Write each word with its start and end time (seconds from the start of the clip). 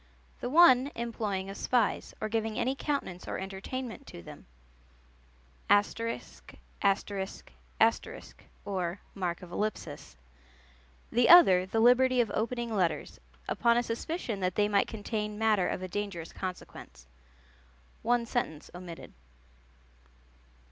The 0.39 0.49
one, 0.49 0.89
employing 0.95 1.47
of 1.51 1.57
spies, 1.57 2.15
or 2.19 2.27
giving 2.27 2.57
any 2.57 2.73
countenance 2.73 3.27
or 3.27 3.37
entertainment 3.37 4.07
to 4.07 4.23
them. 4.23 4.47
The 5.69 6.05
other, 11.29 11.65
the 11.67 11.79
liberty 11.79 12.19
of 12.21 12.31
opening 12.33 12.73
letters, 12.73 13.19
upon 13.47 13.77
a 13.77 13.83
suspicion 13.83 14.39
that 14.39 14.55
they 14.55 14.67
might 14.67 14.87
contain 14.87 15.37
matter 15.37 15.67
of 15.67 15.83
a 15.83 15.87
dangerous 15.87 16.33
consequence." 16.33 17.05
(One 18.01 18.25
sentence 18.25 18.71
omitted.) 18.73 19.13